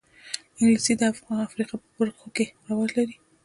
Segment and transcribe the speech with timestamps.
[0.57, 1.01] انګلیسي د
[1.47, 3.15] افریقا په برخو کې رواج لري